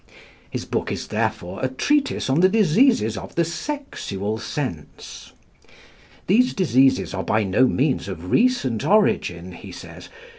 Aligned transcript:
His 0.49 0.65
book 0.65 0.91
is 0.91 1.09
therefore 1.09 1.63
a 1.63 1.67
treatise 1.67 2.27
on 2.27 2.39
the 2.39 2.49
diseases 2.49 3.17
of 3.19 3.35
the 3.35 3.45
sexual 3.45 4.39
sense. 4.39 5.31
These 6.25 6.55
diseases 6.55 7.13
are 7.13 7.23
by 7.23 7.43
no 7.43 7.67
means 7.67 8.07
of 8.07 8.31
recent 8.31 8.83
origin, 8.83 9.51
he 9.51 9.71
says. 9.71 10.09